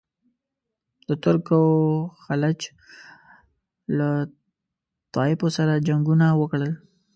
[1.07, 1.65] د ترک او
[2.23, 2.59] خلج
[3.97, 4.09] له
[5.15, 6.73] طایفو سره جنګونه وکړل.